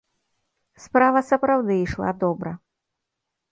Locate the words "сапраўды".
1.29-1.73